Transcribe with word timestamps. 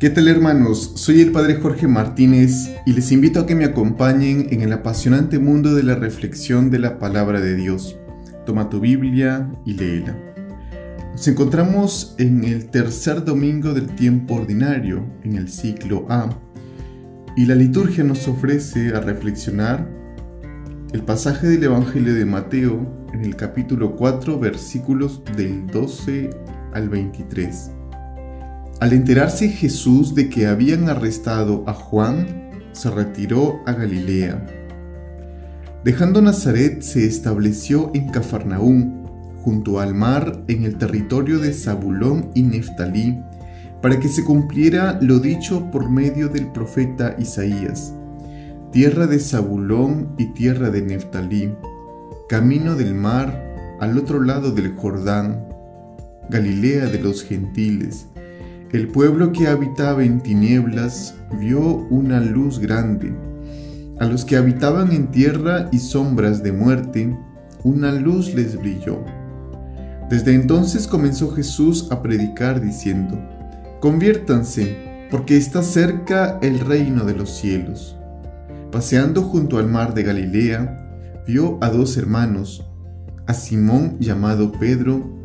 ¿Qué 0.00 0.08
tal 0.08 0.28
hermanos? 0.28 0.92
Soy 0.94 1.20
el 1.20 1.30
Padre 1.30 1.56
Jorge 1.56 1.86
Martínez 1.86 2.70
y 2.86 2.94
les 2.94 3.12
invito 3.12 3.38
a 3.38 3.46
que 3.46 3.54
me 3.54 3.66
acompañen 3.66 4.46
en 4.48 4.62
el 4.62 4.72
apasionante 4.72 5.38
mundo 5.38 5.74
de 5.74 5.82
la 5.82 5.94
reflexión 5.94 6.70
de 6.70 6.78
la 6.78 6.98
palabra 6.98 7.42
de 7.42 7.54
Dios. 7.54 7.98
Toma 8.46 8.70
tu 8.70 8.80
Biblia 8.80 9.52
y 9.66 9.74
léela. 9.74 10.16
Nos 11.12 11.28
encontramos 11.28 12.14
en 12.16 12.44
el 12.44 12.70
tercer 12.70 13.26
domingo 13.26 13.74
del 13.74 13.88
tiempo 13.94 14.36
ordinario, 14.36 15.04
en 15.22 15.36
el 15.36 15.50
ciclo 15.50 16.06
A, 16.08 16.30
y 17.36 17.44
la 17.44 17.54
liturgia 17.54 18.02
nos 18.02 18.26
ofrece 18.26 18.96
a 18.96 19.00
reflexionar 19.00 19.86
el 20.94 21.02
pasaje 21.02 21.46
del 21.46 21.64
Evangelio 21.64 22.14
de 22.14 22.24
Mateo 22.24 23.06
en 23.12 23.22
el 23.22 23.36
capítulo 23.36 23.96
4 23.96 24.38
versículos 24.38 25.22
del 25.36 25.66
12 25.66 26.30
al 26.72 26.88
23. 26.88 27.72
Al 28.80 28.94
enterarse 28.94 29.50
Jesús 29.50 30.14
de 30.14 30.30
que 30.30 30.46
habían 30.46 30.88
arrestado 30.88 31.64
a 31.66 31.74
Juan, 31.74 32.50
se 32.72 32.90
retiró 32.90 33.60
a 33.66 33.74
Galilea. 33.74 34.46
Dejando 35.84 36.22
Nazaret, 36.22 36.80
se 36.80 37.04
estableció 37.04 37.90
en 37.92 38.08
Cafarnaúm, 38.08 39.04
junto 39.42 39.80
al 39.80 39.94
mar, 39.94 40.44
en 40.48 40.64
el 40.64 40.78
territorio 40.78 41.38
de 41.38 41.52
Zabulón 41.52 42.30
y 42.34 42.42
Neftalí, 42.42 43.20
para 43.82 44.00
que 44.00 44.08
se 44.08 44.24
cumpliera 44.24 44.98
lo 45.02 45.18
dicho 45.18 45.70
por 45.70 45.90
medio 45.90 46.30
del 46.30 46.46
profeta 46.46 47.16
Isaías, 47.18 47.92
tierra 48.72 49.06
de 49.06 49.18
Zabulón 49.18 50.14
y 50.16 50.32
tierra 50.32 50.70
de 50.70 50.80
Neftalí, 50.80 51.54
camino 52.30 52.74
del 52.76 52.94
mar 52.94 53.44
al 53.78 53.98
otro 53.98 54.22
lado 54.22 54.52
del 54.52 54.74
Jordán, 54.74 55.46
Galilea 56.30 56.86
de 56.86 56.98
los 56.98 57.22
gentiles 57.24 58.06
el 58.72 58.86
pueblo 58.86 59.32
que 59.32 59.48
habitaba 59.48 60.04
en 60.04 60.20
tinieblas 60.20 61.16
vio 61.40 61.60
una 61.90 62.20
luz 62.20 62.60
grande. 62.60 63.12
A 63.98 64.06
los 64.06 64.24
que 64.24 64.36
habitaban 64.36 64.92
en 64.92 65.10
tierra 65.10 65.68
y 65.72 65.78
sombras 65.78 66.42
de 66.42 66.52
muerte, 66.52 67.16
una 67.64 67.90
luz 67.90 68.32
les 68.32 68.56
brilló. 68.56 69.04
Desde 70.08 70.34
entonces 70.34 70.86
comenzó 70.86 71.32
Jesús 71.32 71.88
a 71.90 72.00
predicar 72.00 72.60
diciendo, 72.60 73.18
Conviértanse, 73.80 75.08
porque 75.10 75.36
está 75.36 75.62
cerca 75.62 76.38
el 76.40 76.60
reino 76.60 77.04
de 77.04 77.14
los 77.14 77.30
cielos. 77.30 77.96
Paseando 78.70 79.22
junto 79.22 79.58
al 79.58 79.66
mar 79.66 79.94
de 79.94 80.04
Galilea, 80.04 81.22
vio 81.26 81.58
a 81.60 81.70
dos 81.70 81.96
hermanos, 81.96 82.64
a 83.26 83.34
Simón 83.34 83.96
llamado 83.98 84.52
Pedro 84.52 85.19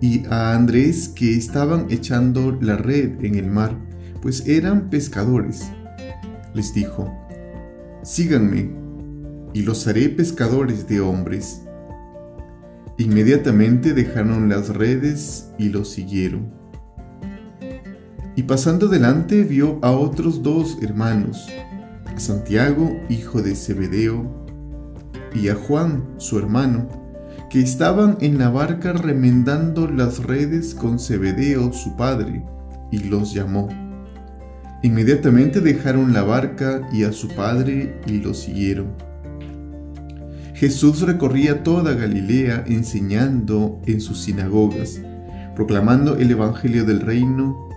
y 0.00 0.24
a 0.26 0.54
Andrés 0.54 1.08
que 1.08 1.36
estaban 1.36 1.86
echando 1.90 2.56
la 2.60 2.76
red 2.76 3.24
en 3.24 3.34
el 3.34 3.46
mar, 3.46 3.76
pues 4.22 4.46
eran 4.46 4.88
pescadores. 4.90 5.70
Les 6.54 6.72
dijo, 6.72 7.12
Síganme, 8.02 8.70
y 9.52 9.62
los 9.62 9.86
haré 9.86 10.08
pescadores 10.08 10.88
de 10.88 11.00
hombres. 11.00 11.62
Inmediatamente 12.98 13.92
dejaron 13.92 14.48
las 14.48 14.68
redes 14.70 15.50
y 15.58 15.68
los 15.68 15.90
siguieron. 15.90 16.50
Y 18.36 18.44
pasando 18.44 18.88
delante 18.88 19.42
vio 19.42 19.78
a 19.82 19.90
otros 19.90 20.42
dos 20.42 20.78
hermanos, 20.82 21.48
a 22.06 22.18
Santiago, 22.18 22.98
hijo 23.08 23.42
de 23.42 23.54
Zebedeo, 23.54 24.40
y 25.34 25.48
a 25.48 25.54
Juan, 25.54 26.04
su 26.18 26.38
hermano, 26.38 26.99
que 27.50 27.60
estaban 27.60 28.16
en 28.20 28.38
la 28.38 28.48
barca 28.48 28.92
remendando 28.92 29.88
las 29.88 30.22
redes 30.22 30.72
con 30.72 31.00
Zebedeo 31.00 31.72
su 31.72 31.96
padre, 31.96 32.44
y 32.92 33.00
los 33.00 33.34
llamó. 33.34 33.68
Inmediatamente 34.82 35.60
dejaron 35.60 36.12
la 36.12 36.22
barca 36.22 36.88
y 36.92 37.02
a 37.02 37.12
su 37.12 37.28
padre 37.28 38.00
y 38.06 38.18
lo 38.18 38.34
siguieron. 38.34 38.94
Jesús 40.54 41.02
recorría 41.02 41.62
toda 41.64 41.94
Galilea 41.94 42.64
enseñando 42.66 43.80
en 43.86 44.00
sus 44.00 44.20
sinagogas, 44.20 45.00
proclamando 45.56 46.16
el 46.16 46.30
Evangelio 46.30 46.84
del 46.84 47.00
reino 47.00 47.68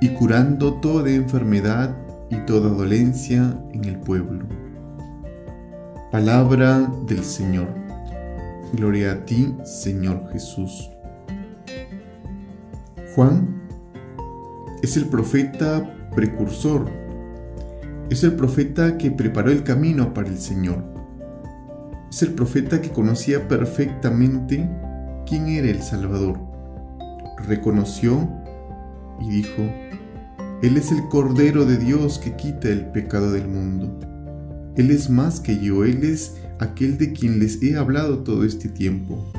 y 0.00 0.08
curando 0.08 0.74
toda 0.74 1.10
enfermedad 1.10 1.96
y 2.30 2.36
toda 2.46 2.70
dolencia 2.70 3.58
en 3.72 3.84
el 3.84 3.98
pueblo. 3.98 4.44
Palabra 6.10 6.90
del 7.06 7.22
Señor. 7.22 7.87
Gloria 8.72 9.12
a 9.12 9.24
ti, 9.24 9.54
Señor 9.64 10.28
Jesús. 10.30 10.90
Juan 13.14 13.62
es 14.82 14.96
el 14.96 15.06
profeta 15.06 16.10
precursor, 16.14 16.86
es 18.10 18.22
el 18.24 18.34
profeta 18.34 18.98
que 18.98 19.10
preparó 19.10 19.50
el 19.50 19.64
camino 19.64 20.12
para 20.12 20.28
el 20.28 20.38
Señor, 20.38 20.84
es 22.10 22.22
el 22.22 22.34
profeta 22.34 22.82
que 22.82 22.90
conocía 22.90 23.48
perfectamente 23.48 24.68
quién 25.26 25.48
era 25.48 25.68
el 25.68 25.82
Salvador. 25.82 26.38
Reconoció 27.46 28.28
y 29.20 29.30
dijo, 29.30 29.62
Él 30.62 30.76
es 30.76 30.92
el 30.92 31.08
Cordero 31.08 31.64
de 31.64 31.78
Dios 31.78 32.18
que 32.18 32.36
quita 32.36 32.68
el 32.68 32.86
pecado 32.90 33.32
del 33.32 33.48
mundo. 33.48 33.98
Él 34.76 34.90
es 34.90 35.08
más 35.08 35.40
que 35.40 35.58
yo, 35.58 35.84
Él 35.84 36.04
es 36.04 36.36
aquel 36.58 36.98
de 36.98 37.12
quien 37.12 37.38
les 37.38 37.62
he 37.62 37.76
hablado 37.76 38.18
todo 38.18 38.44
este 38.44 38.68
tiempo. 38.68 39.32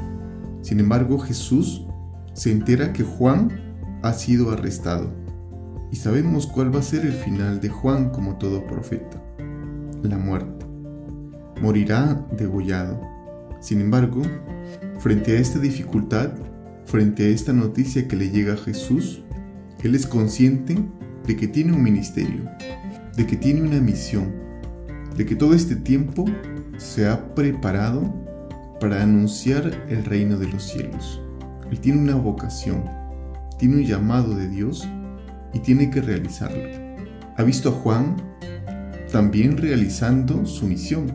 Sin 0.62 0.80
embargo, 0.80 1.20
Jesús 1.20 1.86
se 2.34 2.52
entera 2.52 2.94
que 2.94 3.04
Juan 3.04 3.50
ha 4.04 4.14
sido 4.14 4.52
arrestado. 4.52 5.12
Y 5.92 5.96
sabemos 5.96 6.48
cuál 6.48 6.74
va 6.74 6.80
a 6.80 6.84
ser 6.84 7.06
el 7.06 7.14
final 7.14 7.60
de 7.60 7.70
Juan 7.70 8.10
como 8.12 8.38
todo 8.38 8.66
profeta. 8.66 9.22
La 10.04 10.18
muerte. 10.18 10.66
Morirá 11.62 12.26
degollado. 12.38 13.02
Sin 13.60 13.82
embargo, 13.82 14.22
frente 15.00 15.36
a 15.36 15.40
esta 15.40 15.60
dificultad, 15.60 16.32
frente 16.86 17.26
a 17.26 17.28
esta 17.30 17.52
noticia 17.52 18.08
que 18.08 18.16
le 18.16 18.30
llega 18.30 18.54
a 18.54 18.58
Jesús, 18.58 19.24
Él 19.84 19.96
es 19.96 20.08
consciente 20.08 20.78
de 21.28 21.36
que 21.36 21.48
tiene 21.48 21.74
un 21.74 21.84
ministerio, 21.84 22.44
de 23.18 23.26
que 23.28 23.36
tiene 23.36 23.62
una 23.62 23.80
misión, 23.82 24.34
de 25.20 25.26
que 25.26 25.36
todo 25.36 25.54
este 25.54 25.76
tiempo 25.76 26.24
se 26.78 27.06
ha 27.06 27.36
preparado 27.36 28.02
para 28.80 29.04
anunciar 29.04 29.70
el 29.90 30.06
reino 30.06 30.38
de 30.38 30.48
los 30.48 30.64
cielos. 30.64 31.22
Él 31.70 31.78
tiene 31.82 32.00
una 32.00 32.16
vocación, 32.16 32.86
tiene 33.58 33.76
un 33.76 33.84
llamado 33.84 34.34
de 34.34 34.48
Dios 34.48 34.88
y 35.52 35.60
tiene 35.60 35.90
que 35.90 36.00
realizarlo. 36.00 36.64
Ha 37.36 37.44
visto 37.44 37.68
a 37.68 37.72
Juan 37.74 38.16
también 39.12 39.58
realizando 39.58 40.46
su 40.46 40.66
misión, 40.66 41.12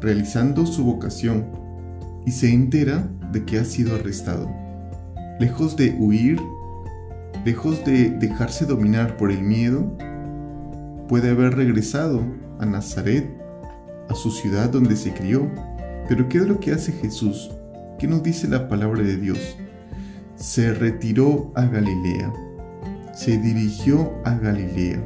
realizando 0.00 0.66
su 0.66 0.84
vocación 0.84 1.46
y 2.26 2.32
se 2.32 2.52
entera 2.52 3.08
de 3.30 3.44
que 3.44 3.60
ha 3.60 3.64
sido 3.64 3.94
arrestado. 3.94 4.50
Lejos 5.38 5.76
de 5.76 5.94
huir, 5.96 6.40
lejos 7.44 7.84
de 7.84 8.10
dejarse 8.10 8.66
dominar 8.66 9.16
por 9.16 9.30
el 9.30 9.42
miedo, 9.42 9.96
puede 11.06 11.30
haber 11.30 11.54
regresado 11.54 12.41
a 12.62 12.66
Nazaret 12.66 13.28
a 14.08 14.14
su 14.14 14.30
ciudad 14.30 14.70
donde 14.70 14.96
se 14.96 15.12
crió. 15.12 15.50
Pero 16.08 16.28
¿qué 16.28 16.38
es 16.38 16.46
lo 16.46 16.60
que 16.60 16.72
hace 16.72 16.92
Jesús? 16.92 17.50
¿Qué 17.98 18.06
nos 18.06 18.22
dice 18.22 18.48
la 18.48 18.68
palabra 18.68 19.02
de 19.02 19.16
Dios? 19.16 19.56
Se 20.36 20.72
retiró 20.72 21.52
a 21.54 21.64
Galilea, 21.66 22.32
se 23.14 23.38
dirigió 23.38 24.12
a 24.24 24.34
Galilea. 24.34 25.00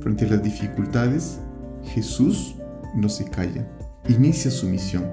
Frente 0.00 0.26
a 0.26 0.30
las 0.30 0.42
dificultades, 0.42 1.40
Jesús 1.84 2.56
no 2.94 3.08
se 3.08 3.24
calla, 3.24 3.66
inicia 4.08 4.50
su 4.50 4.68
misión, 4.68 5.04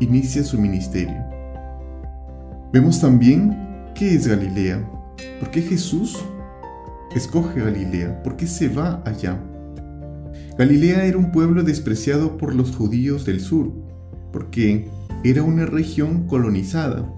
inicia 0.00 0.42
su 0.42 0.58
ministerio. 0.58 1.22
Vemos 2.72 3.00
también 3.00 3.56
qué 3.94 4.14
es 4.14 4.26
Galilea, 4.26 4.82
por 5.38 5.50
qué 5.50 5.62
Jesús 5.62 6.18
escoge 7.14 7.60
Galilea, 7.60 8.22
por 8.22 8.36
qué 8.36 8.46
se 8.46 8.68
va 8.68 9.02
allá. 9.04 9.38
Galilea 10.60 11.06
era 11.06 11.16
un 11.16 11.32
pueblo 11.32 11.62
despreciado 11.62 12.36
por 12.36 12.54
los 12.54 12.76
judíos 12.76 13.24
del 13.24 13.40
sur, 13.40 13.72
porque 14.30 14.90
era 15.24 15.42
una 15.42 15.64
región 15.64 16.26
colonizada. 16.26 17.10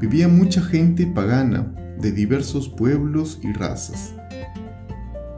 Vivía 0.00 0.26
mucha 0.26 0.60
gente 0.60 1.06
pagana 1.06 1.72
de 2.00 2.10
diversos 2.10 2.68
pueblos 2.68 3.38
y 3.44 3.52
razas. 3.52 4.16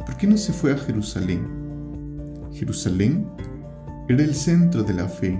¿Por 0.06 0.16
qué 0.16 0.26
no 0.26 0.38
se 0.38 0.54
fue 0.54 0.72
a 0.72 0.78
Jerusalén? 0.78 1.46
Jerusalén 2.50 3.26
era 4.08 4.22
el 4.22 4.34
centro 4.34 4.82
de 4.82 4.94
la 4.94 5.06
fe. 5.06 5.38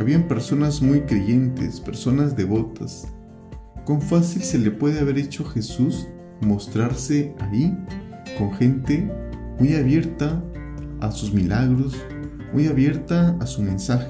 Habían 0.00 0.26
personas 0.26 0.80
muy 0.80 1.02
creyentes, 1.02 1.78
personas 1.78 2.34
devotas. 2.36 3.06
¿Cuán 3.84 4.00
fácil 4.00 4.40
se 4.40 4.56
le 4.56 4.70
puede 4.70 5.00
haber 5.00 5.18
hecho 5.18 5.46
a 5.46 5.50
Jesús 5.50 6.08
mostrarse 6.40 7.34
ahí 7.38 7.76
con 8.38 8.50
gente 8.54 9.12
muy 9.58 9.74
abierta 9.74 10.42
a 11.02 11.10
sus 11.10 11.34
milagros, 11.34 11.96
muy 12.52 12.68
abierta 12.68 13.36
a 13.40 13.46
su 13.46 13.60
mensaje. 13.60 14.08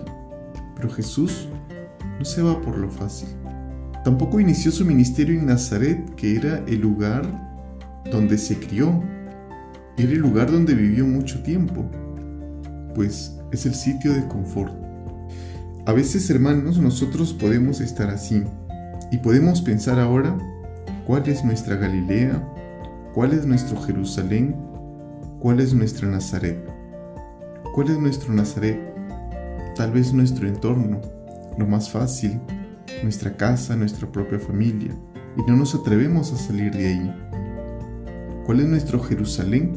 Pero 0.77 0.91
Jesús 0.91 1.49
no 2.19 2.25
se 2.25 2.43
va 2.43 2.61
por 2.61 2.77
lo 2.77 2.91
fácil. 2.91 3.29
Tampoco 4.05 4.39
inició 4.39 4.71
su 4.71 4.85
ministerio 4.85 5.39
en 5.39 5.47
Nazaret, 5.47 6.15
que 6.17 6.37
era 6.37 6.62
el 6.67 6.81
lugar 6.81 7.23
donde 8.11 8.37
se 8.37 8.59
crió, 8.59 9.03
era 9.97 10.12
el 10.12 10.19
lugar 10.19 10.50
donde 10.50 10.75
vivió 10.75 11.06
mucho 11.06 11.43
tiempo, 11.43 11.85
pues 12.94 13.39
es 13.53 13.65
el 13.65 13.75
sitio 13.75 14.12
de 14.12 14.27
confort. 14.29 14.75
A 15.87 15.93
veces, 15.93 16.29
hermanos, 16.31 16.79
nosotros 16.79 17.33
podemos 17.33 17.81
estar 17.81 18.11
así 18.11 18.43
y 19.11 19.19
podemos 19.19 19.62
pensar 19.62 19.99
ahora 19.99 20.37
cuál 21.06 21.27
es 21.29 21.44
nuestra 21.44 21.77
Galilea, 21.77 22.43
cuál 23.15 23.33
es 23.33 23.47
nuestro 23.47 23.81
Jerusalén, 23.83 24.55
cuál 25.41 25.61
es 25.61 25.73
nuestra 25.75 26.09
Nazaret. 26.09 26.72
¿Cuál 27.73 27.89
es 27.89 27.99
nuestro 27.99 28.35
Nazaret? 28.35 28.79
Tal 29.75 29.93
vez 29.93 30.13
nuestro 30.13 30.47
entorno, 30.47 31.01
lo 31.57 31.67
más 31.67 31.89
fácil, 31.89 32.39
nuestra 33.03 33.35
casa, 33.35 33.75
nuestra 33.77 34.07
propia 34.13 34.39
familia, 34.39 34.95
y 35.39 35.51
no 35.51 35.57
nos 35.57 35.75
atrevemos 35.75 36.35
a 36.35 36.37
salir 36.37 36.71
de 36.71 36.87
ahí. 36.89 37.15
¿Cuál 38.45 38.61
es 38.61 38.67
nuestro 38.69 39.01
Jerusalén? 39.01 39.73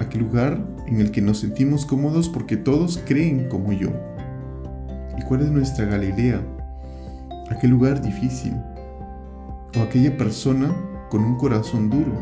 Aquel 0.00 0.22
lugar 0.22 0.60
en 0.88 1.00
el 1.00 1.12
que 1.12 1.22
nos 1.22 1.38
sentimos 1.38 1.86
cómodos 1.86 2.28
porque 2.28 2.56
todos 2.56 3.00
creen 3.06 3.48
como 3.48 3.72
yo. 3.72 3.90
¿Y 5.16 5.22
cuál 5.22 5.42
es 5.42 5.52
nuestra 5.52 5.84
Galilea? 5.84 6.42
Aquel 7.48 7.70
lugar 7.70 8.02
difícil. 8.02 8.54
O 9.78 9.82
aquella 9.82 10.16
persona 10.16 10.74
con 11.10 11.22
un 11.22 11.36
corazón 11.36 11.88
duro. 11.88 12.20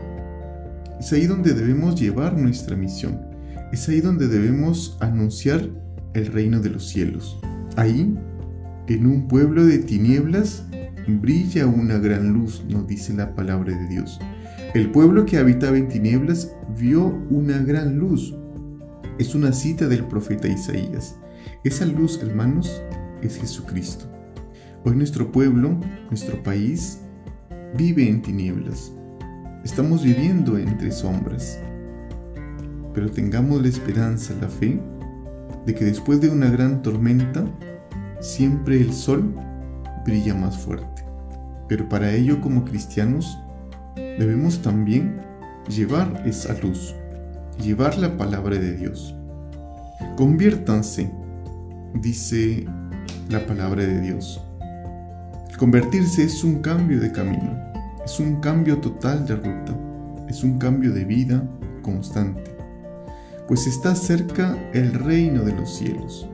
Es 0.99 1.11
ahí 1.15 1.25
donde 1.25 1.55
debemos 1.55 1.99
llevar 1.99 2.37
nuestra 2.37 2.77
misión. 2.77 3.30
Es 3.73 3.89
ahí 3.89 4.01
donde 4.01 4.27
debemos 4.27 4.97
anunciar 5.01 5.69
el 6.15 6.27
reino 6.27 6.61
de 6.61 6.71
los 6.71 6.89
cielos. 6.89 7.39
Ahí, 7.77 8.17
en 8.89 9.07
un 9.07 9.29
pueblo 9.29 9.65
de 9.65 9.79
tinieblas, 9.79 10.67
brilla 11.07 11.67
una 11.67 11.99
gran 11.99 12.33
luz, 12.33 12.65
nos 12.69 12.87
dice 12.89 13.15
la 13.15 13.35
palabra 13.35 13.77
de 13.77 13.89
Dios. 13.89 14.19
El 14.75 14.91
pueblo 14.91 15.25
que 15.25 15.39
habitaba 15.39 15.77
en 15.77 15.89
tinieblas 15.89 16.53
vio 16.79 17.07
una 17.31 17.59
gran 17.59 17.99
luz. 17.99 18.35
Es 19.19 19.37
una 19.37 19.53
cita 19.53 19.87
del 19.87 20.05
profeta 20.05 20.49
Isaías. 20.49 21.17
Esa 21.63 21.87
luz, 21.87 22.21
hermanos, 22.23 22.83
es 23.23 23.37
Jesucristo. 23.39 24.07
Hoy 24.85 24.97
nuestro 24.97 25.31
pueblo, 25.31 25.79
nuestro 26.09 26.43
país, 26.43 27.03
vive 27.77 28.09
en 28.09 28.21
tinieblas. 28.21 28.93
Estamos 29.65 30.03
viviendo 30.03 30.59
entre 30.59 30.91
sombras. 30.91 31.61
Pero 32.95 33.11
tengamos 33.11 33.63
la 33.63 33.69
esperanza, 33.69 34.35
la 34.41 34.49
fe, 34.49 34.81
de 35.67 35.75
que 35.75 35.85
después 35.85 36.21
de 36.21 36.29
una 36.29 36.51
gran 36.51 36.83
tormenta, 36.83 37.45
siempre 38.21 38.81
el 38.81 38.93
sol 38.93 39.35
brilla 40.05 40.35
más 40.35 40.57
fuerte. 40.59 41.05
Pero 41.69 41.89
para 41.89 42.13
ello 42.13 42.41
como 42.41 42.65
cristianos 42.65 43.39
debemos 43.97 44.61
también 44.63 45.21
llevar 45.69 46.23
esa 46.27 46.59
luz, 46.61 46.95
llevar 47.63 47.97
la 47.99 48.17
palabra 48.17 48.59
de 48.59 48.77
Dios. 48.77 49.15
Conviértanse, 50.17 51.11
dice 51.95 52.67
la 53.29 53.47
palabra 53.47 53.85
de 53.85 54.01
Dios. 54.01 54.43
Convertirse 55.59 56.25
es 56.25 56.43
un 56.43 56.61
cambio 56.61 57.01
de 57.01 57.13
camino, 57.13 57.55
es 58.05 58.19
un 58.19 58.41
cambio 58.41 58.79
total 58.79 59.27
de 59.27 59.37
ruta, 59.37 59.77
es 60.29 60.43
un 60.43 60.59
cambio 60.59 60.93
de 60.93 61.05
vida 61.05 61.47
constante, 61.83 62.50
pues 63.51 63.67
está 63.67 63.97
cerca 63.97 64.57
el 64.73 64.95
reino 64.95 65.43
de 65.43 65.53
los 65.53 65.75
cielos. 65.75 66.29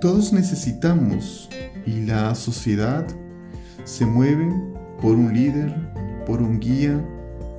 Todos 0.00 0.32
necesitamos 0.32 1.50
y 1.84 2.02
la 2.02 2.32
sociedad 2.36 3.04
se 3.82 4.06
mueve 4.06 4.48
por 5.00 5.16
un 5.16 5.34
líder, 5.34 5.74
por 6.24 6.40
un 6.40 6.60
guía, 6.60 7.04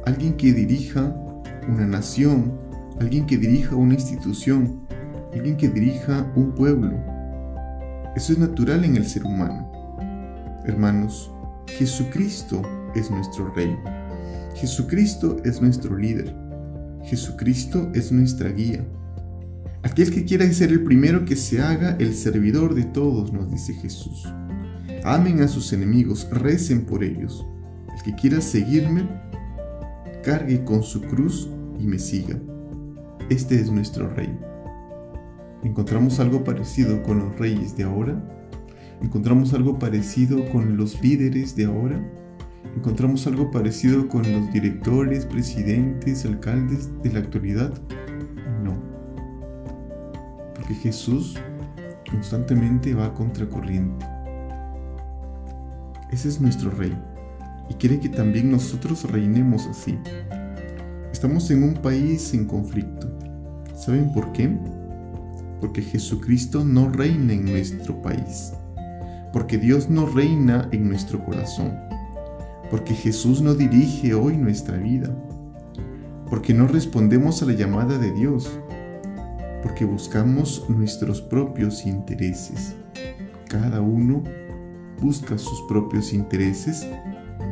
alguien 0.06 0.38
que 0.38 0.54
dirija 0.54 1.14
una 1.68 1.86
nación, 1.86 2.58
alguien 3.02 3.26
que 3.26 3.38
dirija 3.38 3.76
una 3.76 3.96
institución, 3.96 4.88
alguien 5.34 5.58
que 5.58 5.68
dirija 5.68 6.26
un 6.38 6.56
pueblo. 6.56 6.98
Eso 8.16 8.32
es 8.32 8.40
natural 8.40 8.86
en 8.86 8.96
el 8.96 9.06
ser 9.06 9.26
humano. 9.26 9.70
Hermanos, 10.64 11.30
Jesucristo 11.68 12.62
es 12.96 13.12
nuestro 13.12 13.54
Rey. 13.54 13.76
Jesucristo 14.56 15.36
es 15.44 15.62
nuestro 15.62 15.98
líder. 15.98 16.43
Jesucristo 17.04 17.92
es 17.94 18.12
nuestra 18.12 18.50
guía. 18.50 18.86
Aquel 19.84 20.12
que 20.12 20.24
quiera 20.24 20.52
ser 20.54 20.72
el 20.72 20.84
primero 20.84 21.26
que 21.26 21.36
se 21.36 21.62
haga 21.62 21.98
el 22.00 22.14
servidor 22.14 22.74
de 22.74 22.84
todos, 22.84 23.34
nos 23.34 23.52
dice 23.52 23.74
Jesús. 23.74 24.26
Amen 25.04 25.42
a 25.42 25.50
sus 25.50 25.74
enemigos, 25.74 26.28
recen 26.32 26.86
por 26.86 27.04
ellos. 27.04 27.46
El 27.94 28.04
que 28.04 28.16
quiera 28.16 28.40
seguirme, 28.40 29.08
cargue 30.24 30.64
con 30.64 30.84
su 30.84 31.02
cruz 31.02 31.50
y 31.78 31.86
me 31.86 32.00
siga. 32.00 32.40
Este 33.30 33.60
es 33.60 33.70
nuestro 33.70 34.10
Rey. 34.14 34.34
¿Encontramos 35.64 36.20
algo 36.20 36.44
parecido 36.44 37.04
con 37.04 37.20
los 37.20 37.38
reyes 37.38 37.76
de 37.76 37.84
ahora? 37.84 38.22
¿Encontramos 39.02 39.54
algo 39.54 39.80
parecido 39.80 40.50
con 40.50 40.78
los 40.78 41.02
líderes 41.02 41.56
de 41.56 41.66
ahora? 41.66 42.02
¿Encontramos 42.76 43.28
algo 43.28 43.52
parecido 43.52 44.08
con 44.08 44.24
los 44.30 44.52
directores, 44.52 45.26
presidentes, 45.26 46.26
alcaldes 46.26 46.90
de 47.04 47.12
la 47.12 47.20
actualidad? 47.20 47.72
No. 48.64 48.74
Porque 50.56 50.74
Jesús 50.74 51.38
constantemente 52.10 52.94
va 52.94 53.06
a 53.06 53.14
contracorriente. 53.14 54.06
Ese 56.12 56.30
es 56.30 56.42
nuestro 56.42 56.72
rey 56.72 56.96
y 57.70 57.76
quiere 57.76 58.00
que 58.00 58.10
también 58.10 58.52
nosotros 58.52 59.10
reinemos 59.10 59.68
así. 59.68 59.98
Estamos 61.12 61.50
en 61.52 61.64
un 61.64 61.76
país 61.76 62.34
en 62.34 62.46
conflicto. 62.46 63.08
¿Saben 63.76 64.12
por 64.14 64.32
qué? 64.34 64.50
Porque 65.62 65.82
Jesucristo 65.82 66.66
no 66.66 66.90
reina 66.90 67.34
en 67.34 67.46
nuestro 67.46 68.02
país. 68.02 68.54
Porque 69.32 69.58
Dios 69.58 69.90
no 69.90 70.06
reina 70.06 70.68
en 70.72 70.90
nuestro 70.90 71.24
corazón. 71.24 71.93
Porque 72.74 72.96
Jesús 72.96 73.40
no 73.40 73.54
dirige 73.54 74.16
hoy 74.16 74.36
nuestra 74.36 74.78
vida. 74.78 75.08
Porque 76.28 76.56
no 76.56 76.66
respondemos 76.66 77.44
a 77.44 77.46
la 77.46 77.54
llamada 77.54 78.00
de 78.00 78.12
Dios. 78.14 78.50
Porque 79.62 79.86
buscamos 79.86 80.68
nuestros 80.70 81.22
propios 81.22 81.86
intereses. 81.86 82.76
Cada 83.48 83.80
uno 83.80 84.24
busca 85.00 85.38
sus 85.38 85.62
propios 85.70 86.14
intereses 86.14 86.88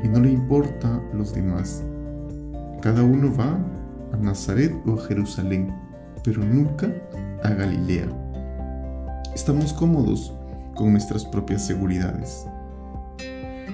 y 0.03 0.07
no 0.07 0.21
le 0.21 0.31
importa 0.31 0.99
los 1.13 1.35
demás. 1.35 1.83
Cada 2.81 3.03
uno 3.03 3.31
va 3.37 3.59
a 4.13 4.17
Nazaret 4.17 4.73
o 4.87 4.93
a 4.93 5.05
Jerusalén, 5.05 5.71
pero 6.23 6.43
nunca 6.43 6.91
a 7.43 7.49
Galilea. 7.51 8.07
Estamos 9.35 9.71
cómodos 9.71 10.33
con 10.73 10.93
nuestras 10.93 11.25
propias 11.25 11.63
seguridades. 11.63 12.47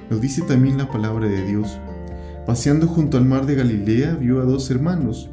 Nos 0.09 0.21
dice 0.21 0.41
también 0.43 0.77
la 0.77 0.89
palabra 0.89 1.27
de 1.27 1.45
Dios. 1.45 1.79
Paseando 2.45 2.87
junto 2.87 3.17
al 3.17 3.25
mar 3.25 3.45
de 3.45 3.55
Galilea 3.55 4.15
vio 4.15 4.41
a 4.41 4.45
dos 4.45 4.71
hermanos, 4.71 5.29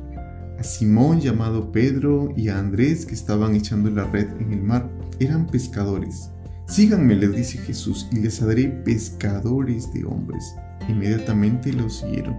a 0.59 0.63
Simón 0.65 1.21
llamado 1.21 1.71
Pedro 1.71 2.33
y 2.37 2.49
a 2.49 2.59
Andrés 2.59 3.07
que 3.07 3.15
estaban 3.15 3.55
echando 3.55 3.91
la 3.91 4.05
red 4.05 4.29
en 4.41 4.53
el 4.53 4.63
mar. 4.63 4.91
Eran 5.21 5.47
pescadores. 5.47 6.31
Síganme, 6.67 7.15
les 7.15 7.37
dice 7.37 7.59
Jesús, 7.59 8.09
y 8.11 8.21
les 8.21 8.43
haré 8.43 8.69
pescadores 8.69 9.93
de 9.93 10.05
hombres. 10.05 10.57
Inmediatamente 10.89 11.73
los 11.73 11.99
siguieron. 11.99 12.37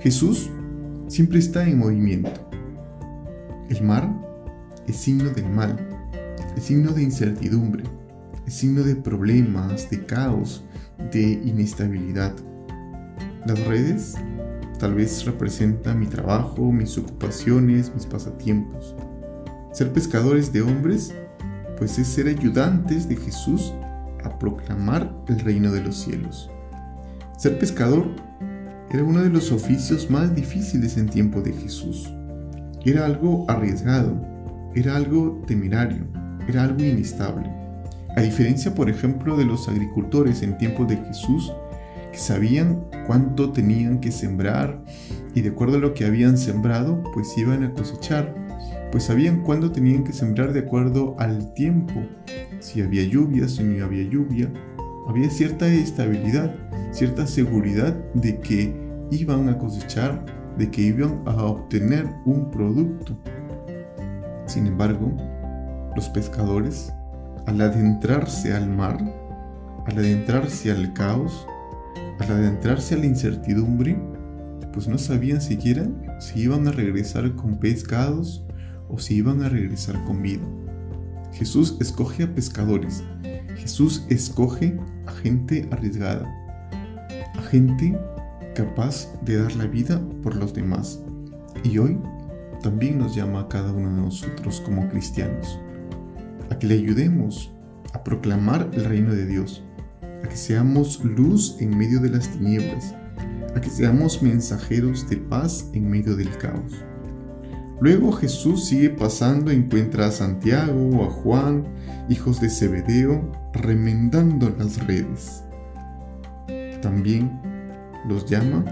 Jesús 0.00 0.50
siempre 1.06 1.38
está 1.38 1.68
en 1.68 1.78
movimiento. 1.78 2.32
El 3.68 3.82
mar 3.84 4.10
es 4.88 4.96
signo 4.96 5.30
del 5.30 5.48
mal, 5.48 5.76
es 6.56 6.64
signo 6.64 6.92
de 6.92 7.02
incertidumbre, 7.02 7.84
es 8.46 8.54
signo 8.54 8.82
de 8.82 8.96
problemas, 8.96 9.88
de 9.90 10.04
caos, 10.04 10.64
de 11.10 11.40
inestabilidad. 11.44 12.34
Las 13.46 13.58
redes 13.66 14.14
tal 14.78 14.94
vez 14.94 15.24
representan 15.24 16.00
mi 16.00 16.06
trabajo, 16.06 16.70
mis 16.72 16.96
ocupaciones, 16.98 17.92
mis 17.94 18.06
pasatiempos. 18.06 18.94
Ser 19.72 19.92
pescadores 19.92 20.52
de 20.52 20.62
hombres 20.62 21.14
pues 21.78 21.98
es 21.98 22.06
ser 22.06 22.28
ayudantes 22.28 23.08
de 23.08 23.16
Jesús 23.16 23.72
a 24.24 24.38
proclamar 24.38 25.12
el 25.28 25.40
reino 25.40 25.72
de 25.72 25.82
los 25.82 25.96
cielos. 25.96 26.50
Ser 27.38 27.58
pescador 27.58 28.06
era 28.90 29.02
uno 29.02 29.22
de 29.22 29.30
los 29.30 29.50
oficios 29.50 30.10
más 30.10 30.34
difíciles 30.34 30.96
en 30.96 31.08
tiempo 31.08 31.40
de 31.40 31.52
Jesús. 31.52 32.12
Era 32.84 33.06
algo 33.06 33.46
arriesgado, 33.48 34.20
era 34.74 34.96
algo 34.96 35.42
temerario, 35.46 36.06
era 36.46 36.64
algo 36.64 36.84
inestable. 36.84 37.61
A 38.16 38.20
diferencia, 38.20 38.74
por 38.74 38.90
ejemplo, 38.90 39.36
de 39.36 39.44
los 39.44 39.68
agricultores 39.68 40.42
en 40.42 40.58
tiempos 40.58 40.88
de 40.88 40.96
Jesús, 40.96 41.52
que 42.10 42.18
sabían 42.18 42.84
cuánto 43.06 43.52
tenían 43.52 44.00
que 44.00 44.12
sembrar 44.12 44.82
y 45.34 45.40
de 45.40 45.48
acuerdo 45.48 45.76
a 45.76 45.80
lo 45.80 45.94
que 45.94 46.04
habían 46.04 46.36
sembrado, 46.36 47.02
pues 47.14 47.36
iban 47.38 47.64
a 47.64 47.72
cosechar 47.72 48.34
pues 48.92 49.04
sabían 49.04 49.40
cuándo 49.40 49.72
tenían 49.72 50.04
que 50.04 50.12
sembrar 50.12 50.52
de 50.52 50.60
acuerdo 50.60 51.16
al 51.18 51.54
tiempo. 51.54 51.94
Si 52.60 52.82
había 52.82 53.02
lluvia, 53.04 53.48
si 53.48 53.64
no 53.64 53.84
había 53.84 54.08
lluvia. 54.08 54.52
Había 55.08 55.30
cierta 55.30 55.66
estabilidad, 55.66 56.54
cierta 56.92 57.26
seguridad 57.26 57.94
de 58.12 58.38
que 58.38 58.76
iban 59.10 59.48
a 59.48 59.58
cosechar, 59.58 60.24
de 60.58 60.70
que 60.70 60.82
iban 60.82 61.22
a 61.26 61.42
obtener 61.42 62.06
un 62.26 62.50
producto. 62.50 63.16
Sin 64.44 64.66
embargo, 64.66 65.10
los 65.96 66.10
pescadores, 66.10 66.92
al 67.46 67.60
adentrarse 67.60 68.52
al 68.52 68.68
mar, 68.68 68.98
al 69.86 69.98
adentrarse 69.98 70.70
al 70.70 70.92
caos, 70.92 71.46
al 72.20 72.30
adentrarse 72.30 72.94
a 72.94 72.98
la 72.98 73.06
incertidumbre, 73.06 73.98
pues 74.72 74.88
no 74.88 74.98
sabían 74.98 75.40
siquiera 75.40 75.86
si 76.20 76.40
iban 76.40 76.66
a 76.66 76.72
regresar 76.72 77.34
con 77.34 77.58
pescados 77.58 78.44
o 78.88 78.98
si 78.98 79.16
iban 79.16 79.42
a 79.42 79.48
regresar 79.48 80.02
con 80.04 80.22
vida. 80.22 80.42
Jesús 81.32 81.76
escoge 81.80 82.24
a 82.24 82.34
pescadores, 82.34 83.02
Jesús 83.56 84.04
escoge 84.08 84.78
a 85.06 85.12
gente 85.12 85.68
arriesgada, 85.70 86.26
a 87.34 87.42
gente 87.50 87.98
capaz 88.54 89.08
de 89.22 89.38
dar 89.42 89.54
la 89.56 89.66
vida 89.66 90.00
por 90.22 90.36
los 90.36 90.52
demás. 90.52 91.00
Y 91.64 91.78
hoy 91.78 91.98
también 92.62 92.98
nos 92.98 93.14
llama 93.14 93.40
a 93.40 93.48
cada 93.48 93.72
uno 93.72 93.88
de 93.88 94.02
nosotros 94.02 94.60
como 94.60 94.88
cristianos, 94.88 95.58
a 96.50 96.58
que 96.58 96.66
le 96.66 96.74
ayudemos 96.74 97.52
a 97.92 98.02
proclamar 98.02 98.70
el 98.72 98.84
reino 98.84 99.14
de 99.14 99.26
Dios, 99.26 99.64
a 100.24 100.28
que 100.28 100.36
seamos 100.36 101.04
luz 101.04 101.56
en 101.60 101.76
medio 101.76 102.00
de 102.00 102.10
las 102.10 102.28
tinieblas, 102.28 102.94
a 103.54 103.60
que 103.60 103.70
seamos 103.70 104.22
mensajeros 104.22 105.08
de 105.08 105.16
paz 105.16 105.68
en 105.74 105.90
medio 105.90 106.16
del 106.16 106.36
caos. 106.38 106.72
Luego 107.80 108.12
Jesús 108.12 108.66
sigue 108.66 108.90
pasando, 108.90 109.50
encuentra 109.50 110.06
a 110.06 110.12
Santiago, 110.12 111.04
a 111.04 111.10
Juan, 111.10 111.64
hijos 112.08 112.40
de 112.40 112.48
Zebedeo, 112.48 113.32
remendando 113.52 114.54
las 114.56 114.86
redes. 114.86 115.42
También 116.80 117.40
los 118.08 118.26
llama, 118.30 118.64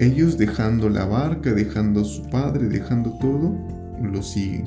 ellos 0.00 0.36
dejando 0.36 0.88
la 0.88 1.04
barca, 1.04 1.52
dejando 1.52 2.00
a 2.00 2.04
su 2.04 2.22
padre, 2.30 2.68
dejando 2.68 3.16
todo, 3.18 3.54
lo 4.02 4.22
siguen. 4.22 4.64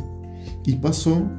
Y 0.66 0.76
pasó 0.76 1.30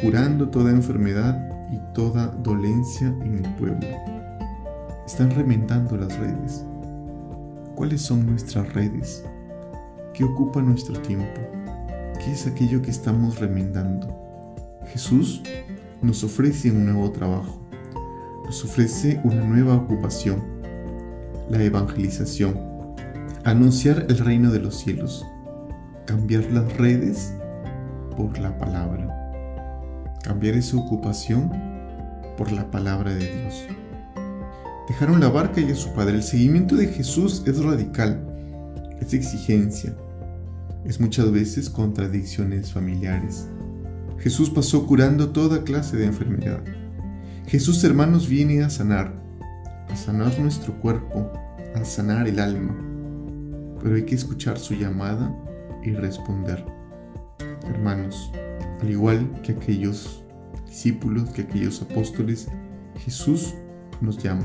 curando 0.00 0.48
toda 0.48 0.70
enfermedad 0.70 1.48
y 1.70 1.78
toda 1.94 2.28
dolencia 2.42 3.08
en 3.22 3.44
el 3.44 3.54
pueblo. 3.54 3.86
Están 5.06 5.30
remendando 5.30 5.96
las 5.96 6.16
redes. 6.18 6.64
¿Cuáles 7.74 8.02
son 8.02 8.26
nuestras 8.26 8.72
redes? 8.74 9.24
¿Qué 10.12 10.24
ocupa 10.24 10.60
nuestro 10.60 11.00
tiempo? 11.00 11.40
¿Qué 12.18 12.32
es 12.32 12.46
aquello 12.46 12.82
que 12.82 12.90
estamos 12.90 13.38
remendando? 13.38 14.08
Jesús 14.86 15.42
nos 16.02 16.22
ofrece 16.24 16.70
un 16.70 16.86
nuevo 16.86 17.10
trabajo, 17.10 17.60
nos 18.44 18.64
ofrece 18.64 19.20
una 19.24 19.44
nueva 19.44 19.74
ocupación, 19.74 20.42
la 21.48 21.62
evangelización, 21.62 22.58
anunciar 23.44 24.06
el 24.08 24.18
reino 24.18 24.50
de 24.50 24.60
los 24.60 24.76
cielos, 24.76 25.26
cambiar 26.06 26.44
las 26.52 26.76
redes 26.76 27.34
por 28.16 28.38
la 28.38 28.56
palabra, 28.58 29.15
cambiar 30.26 30.56
esa 30.56 30.76
ocupación 30.76 31.52
por 32.36 32.50
la 32.50 32.68
palabra 32.70 33.14
de 33.14 33.32
Dios. 33.32 33.64
Dejaron 34.88 35.20
la 35.20 35.28
barca 35.28 35.60
y 35.60 35.70
a 35.70 35.74
su 35.76 35.92
padre. 35.94 36.16
El 36.16 36.22
seguimiento 36.24 36.74
de 36.74 36.88
Jesús 36.88 37.44
es 37.46 37.62
radical, 37.62 38.26
es 39.00 39.14
exigencia, 39.14 39.94
es 40.84 41.00
muchas 41.00 41.30
veces 41.30 41.70
contradicciones 41.70 42.72
familiares. 42.72 43.46
Jesús 44.18 44.50
pasó 44.50 44.84
curando 44.86 45.30
toda 45.30 45.62
clase 45.62 45.96
de 45.96 46.06
enfermedad. 46.06 46.60
Jesús, 47.46 47.84
hermanos, 47.84 48.28
viene 48.28 48.64
a 48.64 48.70
sanar, 48.70 49.12
a 49.88 49.94
sanar 49.94 50.36
nuestro 50.40 50.74
cuerpo, 50.80 51.30
a 51.76 51.84
sanar 51.84 52.26
el 52.26 52.40
alma. 52.40 52.74
Pero 53.80 53.94
hay 53.94 54.02
que 54.02 54.16
escuchar 54.16 54.58
su 54.58 54.74
llamada 54.74 55.32
y 55.84 55.92
responder. 55.92 56.64
Hermanos, 57.68 58.32
al 58.80 58.90
igual 58.90 59.40
que 59.42 59.52
aquellos 59.52 60.24
discípulos, 60.66 61.30
que 61.30 61.42
aquellos 61.42 61.80
apóstoles, 61.82 62.48
Jesús 62.98 63.54
nos 64.00 64.22
llama 64.22 64.44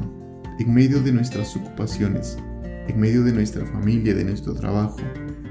en 0.59 0.73
medio 0.73 1.01
de 1.01 1.11
nuestras 1.11 1.55
ocupaciones, 1.55 2.38
en 2.88 3.00
medio 3.00 3.23
de 3.23 3.33
nuestra 3.33 3.65
familia, 3.65 4.13
de 4.13 4.23
nuestro 4.23 4.53
trabajo, 4.53 4.97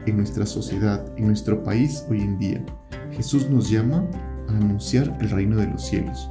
en 0.07 0.17
nuestra 0.17 0.47
sociedad, 0.47 1.05
en 1.17 1.27
nuestro 1.27 1.63
país 1.63 2.05
hoy 2.09 2.21
en 2.21 2.39
día. 2.39 2.65
Jesús 3.13 3.49
nos 3.51 3.71
llama 3.71 4.09
a 4.49 4.57
anunciar 4.57 5.17
el 5.21 5.31
reino 5.31 5.57
de 5.57 5.67
los 5.67 5.85
cielos, 5.85 6.31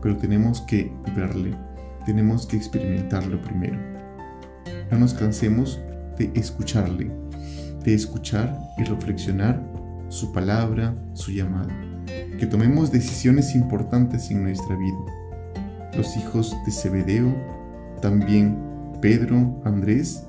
pero 0.00 0.16
tenemos 0.16 0.60
que 0.62 0.92
verle, 1.16 1.56
tenemos 2.06 2.46
que 2.46 2.56
experimentarlo 2.56 3.40
primero. 3.42 3.78
No 4.90 4.98
nos 4.98 5.14
cansemos 5.14 5.80
de 6.18 6.30
escucharle, 6.34 7.10
de 7.84 7.94
escuchar 7.94 8.56
y 8.78 8.84
reflexionar 8.84 9.60
su 10.14 10.32
palabra, 10.32 10.94
su 11.14 11.32
llamada. 11.32 11.74
Que 12.38 12.46
tomemos 12.46 12.92
decisiones 12.92 13.54
importantes 13.54 14.30
en 14.30 14.44
nuestra 14.44 14.76
vida. 14.76 14.98
Los 15.96 16.16
hijos 16.16 16.56
de 16.64 16.72
Zebedeo, 16.72 17.34
también 18.00 18.56
Pedro, 19.00 19.60
Andrés, 19.64 20.24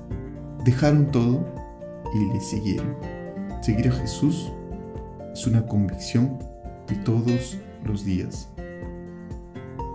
dejaron 0.64 1.10
todo 1.10 1.46
y 2.14 2.32
le 2.32 2.40
siguieron. 2.40 2.96
Seguir 3.62 3.88
a 3.88 3.92
Jesús 3.92 4.52
es 5.32 5.46
una 5.46 5.64
convicción 5.66 6.38
de 6.88 6.96
todos 6.96 7.56
los 7.84 8.04
días. 8.04 8.48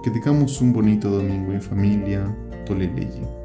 Que 0.03 0.11
tengamos 0.11 0.61
un 0.61 0.73
bonito 0.73 1.09
domingo 1.09 1.51
en 1.51 1.61
familia, 1.61 2.35
Toleleye. 2.65 3.40